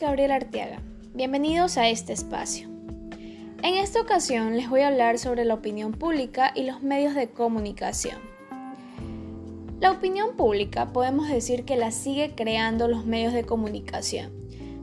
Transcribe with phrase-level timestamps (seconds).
[0.00, 0.80] Gabriel Arteaga.
[1.12, 2.66] Bienvenidos a este espacio.
[3.62, 7.28] En esta ocasión les voy a hablar sobre la opinión pública y los medios de
[7.28, 8.16] comunicación.
[9.78, 14.32] La opinión pública podemos decir que la sigue creando los medios de comunicación,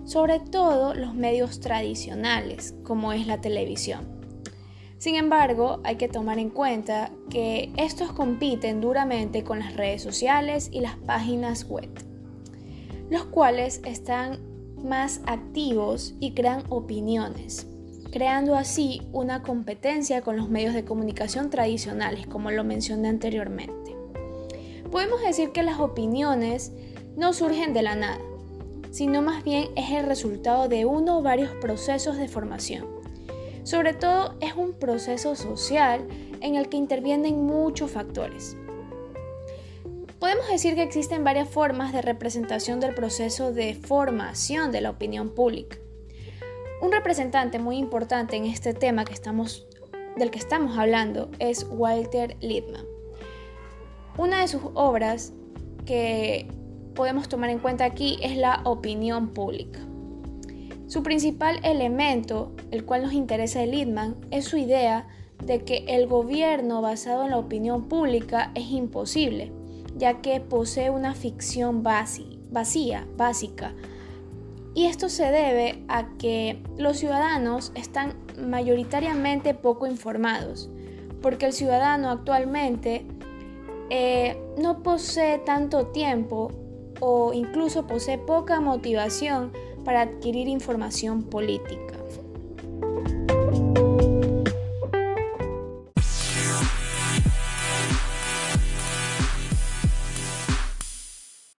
[0.06, 4.08] sobre todo los medios tradicionales, como es la televisión.
[5.00, 10.70] Sin embargo, hay que tomar en cuenta que estos compiten duramente con las redes sociales
[10.72, 11.90] y las páginas web,
[13.10, 17.68] los cuales están más activos y crean opiniones,
[18.12, 23.96] creando así una competencia con los medios de comunicación tradicionales, como lo mencioné anteriormente.
[24.92, 26.72] Podemos decir que las opiniones
[27.16, 28.20] no surgen de la nada,
[28.92, 32.98] sino más bien es el resultado de uno o varios procesos de formación
[33.68, 36.08] sobre todo es un proceso social
[36.40, 38.56] en el que intervienen muchos factores.
[40.20, 45.30] Podemos decir que existen varias formas de representación del proceso de formación de la opinión
[45.30, 45.78] pública.
[46.82, 52.86] Un representante muy importante en este tema del que estamos hablando es Walter Lippmann.
[54.18, 55.34] Una de sus obras
[55.86, 56.48] que
[56.96, 59.80] podemos tomar en cuenta aquí es la opinión pública.
[60.88, 65.08] Su principal elemento, el cual nos interesa de Littman, es su idea
[65.44, 69.52] de que el gobierno basado en la opinión pública es imposible,
[69.98, 73.74] ya que posee una ficción vacía, básica.
[74.74, 80.70] Y esto se debe a que los ciudadanos están mayoritariamente poco informados,
[81.22, 83.06] porque el ciudadano actualmente
[83.90, 86.52] eh, no posee tanto tiempo
[87.00, 89.52] o incluso posee poca motivación
[89.84, 91.96] para adquirir información política.